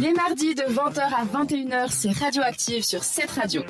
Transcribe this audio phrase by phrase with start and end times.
[0.00, 3.62] Les mardis de 20h à 21h, c'est Radioactive sur cette radio.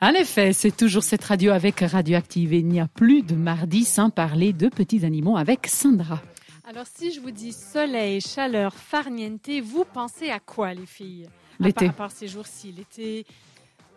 [0.00, 3.84] En effet, c'est toujours cette radio avec Radioactive et il n'y a plus de mardi
[3.84, 6.20] sans parler de petits animaux avec Sandra.
[6.68, 11.28] Alors, si je vous dis soleil, chaleur, farniente, vous pensez à quoi, les filles?
[11.60, 11.86] L'été.
[11.86, 13.24] À part, à part ces jours-ci, l'été,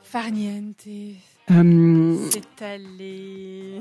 [0.03, 0.85] farniente,
[1.51, 3.79] Euh, c'est allé.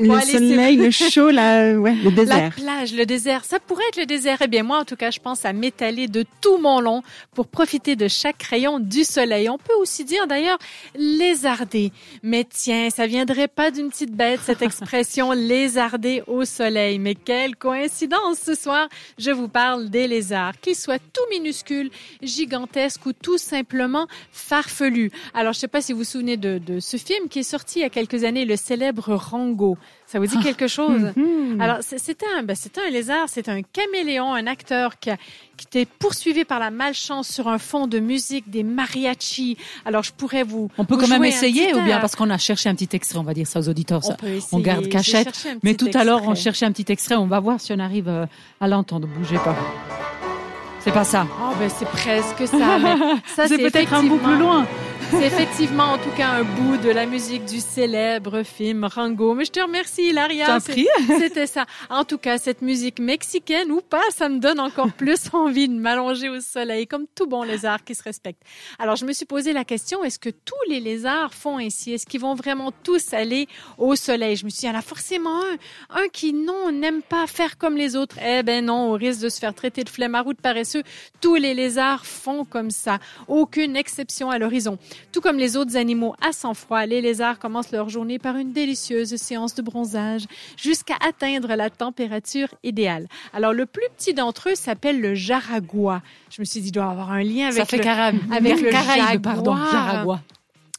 [0.00, 2.54] Le Bon, allez, c'est soleil, le chaud, la, ouais, le La désert.
[2.54, 4.38] plage, le désert, ça pourrait être le désert.
[4.42, 7.02] Eh bien, moi, en tout cas, je pense à m'étaler de tout mon long
[7.34, 9.48] pour profiter de chaque rayon du soleil.
[9.48, 10.58] On peut aussi dire, d'ailleurs,
[10.96, 11.92] lézarder.
[12.22, 16.98] Mais tiens, ça viendrait pas d'une petite bête, cette expression lézarder au soleil.
[16.98, 18.88] Mais quelle coïncidence ce soir.
[19.18, 21.90] Je vous parle des lézards, qu'ils soient tout minuscules,
[22.22, 25.10] gigantesques ou tout simplement farfelus.
[25.34, 27.78] Alors, je sais pas si vous vous souvenez de, de ce film qui est sorti
[27.78, 29.76] il y a quelques années, le célèbre Rango.
[30.06, 31.12] Ça vous dit quelque chose?
[31.60, 35.16] Alors, c'est- c'était un, ben, c'était un lézard, c'est un caméléon, un acteur qui, a-
[35.56, 39.56] qui était poursuivi par la malchance sur un fond de musique des mariachis.
[39.84, 40.70] Alors, je pourrais vous.
[40.78, 43.18] On peut vous quand même essayer ou bien parce qu'on a cherché un petit extrait,
[43.18, 44.00] on va dire ça aux auditeurs.
[44.04, 44.14] On ça.
[44.14, 44.62] peut essayer.
[44.62, 45.46] garde J'ai cachette.
[45.62, 48.08] Mais tout à l'heure, on cherchait un petit extrait, on va voir si on arrive
[48.08, 48.26] euh,
[48.60, 49.08] à l'entendre.
[49.08, 49.56] Bougez pas.
[50.80, 51.26] C'est pas ça.
[51.40, 52.78] Oh, ben, c'est presque ça.
[53.48, 54.66] C'est peut-être un bout plus loin.
[55.10, 59.34] C'est effectivement, en tout cas, un bout de la musique du célèbre film Rango.
[59.34, 60.12] Mais je te remercie,
[60.60, 60.86] prie.
[61.18, 61.66] C'était ça.
[61.90, 65.74] En tout cas, cette musique mexicaine ou pas, ça me donne encore plus envie de
[65.74, 68.42] m'allonger au soleil, comme tout bon lézard qui se respecte.
[68.78, 71.92] Alors, je me suis posé la question, est-ce que tous les lézards font ainsi?
[71.92, 74.36] Est-ce qu'ils vont vraiment tous aller au soleil?
[74.36, 77.26] Je me suis dit, il y en a forcément un, un qui, non, n'aime pas
[77.26, 78.16] faire comme les autres.
[78.24, 80.82] Eh ben non, au risque de se faire traiter de flemmard ou de paresseux,
[81.20, 82.98] tous les lézards font comme ça.
[83.28, 84.78] Aucune exception à l'horizon.
[85.12, 89.14] Tout comme les autres animaux à sang-froid, les lézards commencent leur journée par une délicieuse
[89.16, 90.24] séance de bronzage
[90.56, 93.06] jusqu'à atteindre la température idéale.
[93.32, 96.02] Alors, le plus petit d'entre eux s'appelle le jaragua.
[96.30, 98.34] Je me suis dit, il doit avoir un lien avec ça fait le...
[98.34, 99.56] Avec le Caraïbe, pardon.
[99.56, 100.20] Jaragua.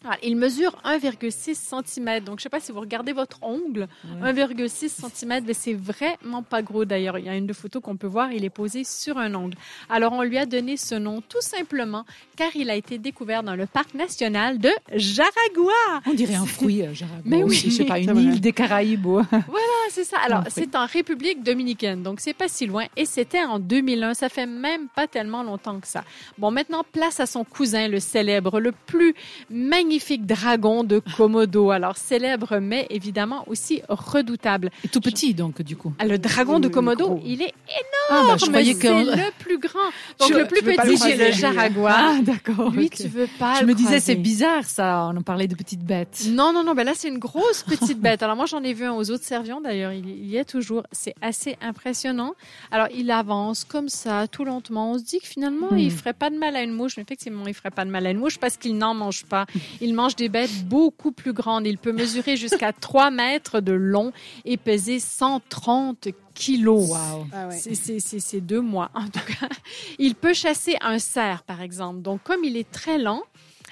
[0.07, 2.19] Ah, il mesure 1,6 cm.
[2.23, 3.87] Donc, je sais pas si vous regardez votre ongle.
[4.21, 7.17] 1,6 cm, mais c'est vraiment pas gros d'ailleurs.
[7.17, 8.31] Il y a une de photos qu'on peut voir.
[8.31, 9.57] Il est posé sur un ongle.
[9.89, 12.05] Alors, on lui a donné ce nom tout simplement
[12.35, 15.73] car il a été découvert dans le parc national de Jaragua.
[16.05, 17.21] On dirait un fruit, euh, Jaragua.
[17.25, 17.43] Mais oui.
[17.43, 17.71] aussi.
[17.71, 19.05] Je sais pas, C'est une île des Caraïbes.
[19.87, 20.17] Ah, c'est ça.
[20.25, 22.85] Alors, c'est en République dominicaine, donc c'est pas si loin.
[22.97, 24.15] Et c'était en 2001.
[24.15, 26.03] Ça fait même pas tellement longtemps que ça.
[26.37, 29.13] Bon, maintenant, place à son cousin, le célèbre, le plus
[29.49, 31.71] magnifique dragon de Komodo.
[31.71, 34.71] Alors, célèbre, mais évidemment aussi redoutable.
[34.83, 35.93] Et tout petit, donc, du coup.
[35.99, 37.53] Ah, le dragon de Komodo, il est
[38.09, 38.87] Ah, bah, je croyais C'est que.
[38.87, 39.79] le plus grand.
[40.19, 41.33] Donc, Je- le plus petit, c'est croiser, le lui.
[41.33, 41.91] Jaragua.
[41.95, 42.69] Ah, d'accord.
[42.71, 44.05] Lui, tu veux pas Je le me disais, croiser.
[44.05, 45.09] c'est bizarre, ça.
[45.11, 46.25] On en parlait de petites bêtes.
[46.29, 48.21] Non, non, non, ben là, c'est une grosse petite bête.
[48.23, 49.91] Alors, moi, j'en ai vu un aux autres servions, d'ailleurs.
[49.93, 50.83] Il il y est toujours.
[50.91, 52.33] C'est assez impressionnant.
[52.71, 54.91] Alors, il avance comme ça, tout lentement.
[54.91, 55.77] On se dit que finalement, Hmm.
[55.77, 56.97] il ferait pas de mal à une mouche.
[56.97, 59.45] Mais effectivement, il ferait pas de mal à une mouche parce qu'il n'en mange pas.
[59.81, 61.65] Il mange des bêtes beaucoup plus grandes.
[61.67, 64.11] Il peut mesurer jusqu'à 3 mètres de long
[64.45, 66.89] et peser 130 kilos.
[66.89, 67.25] Waouh.
[67.33, 67.57] Ah ouais.
[67.57, 69.49] C'est deux mois, en tout cas.
[69.97, 72.01] Il peut chasser un cerf, par exemple.
[72.01, 73.23] Donc, comme il est très lent,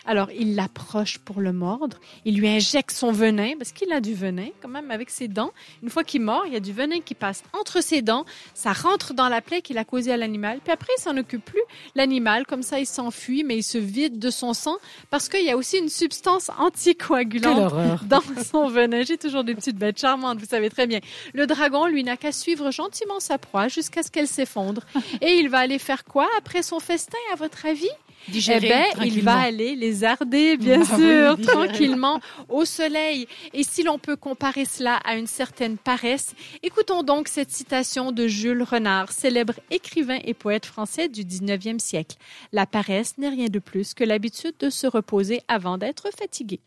[0.06, 1.98] alors il l'approche pour le mordre.
[2.26, 5.52] Il lui injecte son venin, parce qu'il a du venin, quand même, avec ses dents.
[5.82, 8.26] Une fois qu'il mord, il y a du venin qui passe entre ses dents.
[8.54, 10.60] Ça rentre dans la plaie qu'il a causée à l'animal.
[10.64, 11.62] Puis après, il s'en occupe plus.
[11.96, 14.78] L'animal, comme ça, il s'enfuit, mais il se vide de son sang,
[15.10, 19.04] parce qu'il y a aussi une substance anticoagulante dans son venin.
[19.04, 21.00] J'ai toujours des petites bêtes charmantes, vous savez très bien.
[21.34, 24.82] Le dragon, lui, n'a qu'à suivre gentiment sa proie jusqu'à ce qu'elle s'effondre.
[25.22, 27.90] Et il va aller faire quoi après son festin, à votre avis?
[28.32, 31.46] Eh ben, il va aller les arder, bien Ah sûr, oui.
[31.46, 32.20] tranquillement,
[32.50, 33.28] au soleil.
[33.54, 38.28] Et si l'on peut comparer cela à une certaine paresse, écoutons donc cette citation de
[38.28, 42.16] Jules Renard, célèbre écrivain et poète français du 19e siècle.
[42.52, 46.60] La paresse n'est rien de plus que l'habitude de se reposer avant d'être fatigué.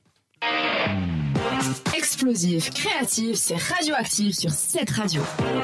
[1.97, 5.23] Explosif, créatif, c'est radioactif sur cette radio.